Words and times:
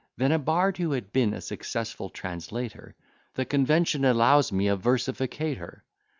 Then 0.17 0.31
a 0.31 0.39
bard 0.39 0.77
who 0.79 0.93
had 0.93 1.13
been 1.13 1.31
a 1.31 1.41
successful 1.41 2.09
translator, 2.09 2.95
"The 3.35 3.45
convention 3.45 4.03
allows 4.03 4.51
me 4.51 4.67
a 4.67 4.75
versificator." 4.75 5.83